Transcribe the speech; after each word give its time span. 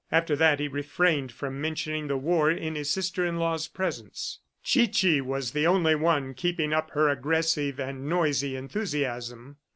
After 0.11 0.35
that, 0.35 0.59
he 0.59 0.67
refrained 0.67 1.31
from 1.31 1.61
mentioning 1.61 2.07
the 2.07 2.17
war 2.17 2.49
in 2.49 2.73
his 2.73 2.89
sister 2.89 3.23
in 3.23 3.37
law's 3.37 3.67
presence. 3.67 4.39
Chichi 4.63 5.21
was 5.21 5.51
the 5.51 5.67
only 5.67 5.93
one 5.93 6.33
keeping 6.33 6.73
up 6.73 6.89
her 6.93 7.07
aggressive 7.09 7.79
and 7.79 8.09
noisy 8.09 8.55
enthusiasm. 8.55 9.57